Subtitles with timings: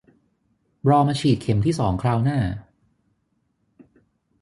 [0.89, 2.39] รอมาฉีดเข็มที่สองคราวหน้า